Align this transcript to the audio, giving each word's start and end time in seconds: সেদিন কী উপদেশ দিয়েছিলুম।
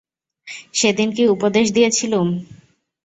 সেদিন 0.73 1.09
কী 1.15 1.23
উপদেশ 1.27 1.65
দিয়েছিলুম। 1.75 2.27